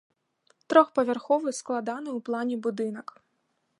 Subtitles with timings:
[0.73, 3.07] Трохпавярховы, складаны ў плане будынак.